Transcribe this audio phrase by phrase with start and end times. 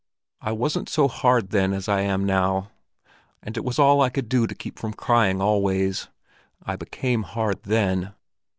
[0.41, 2.71] I wasn't so hard then as I am now,
[3.43, 6.07] and it was all I could do to keep from crying always.
[6.65, 8.15] I became hard then.